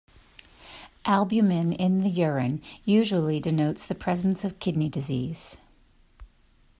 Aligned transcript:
Albumin 1.05 1.71
in 1.71 2.01
the 2.01 2.09
urine 2.09 2.59
usually 2.83 3.39
denotes 3.39 3.85
the 3.85 3.93
presence 3.93 4.43
of 4.43 4.57
kidney 4.57 4.89
disease. 4.89 5.57